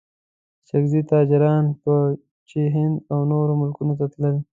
[0.65, 1.95] اڅګزي تاجران به
[2.49, 4.35] چې هند او نورو ملکونو ته تلل.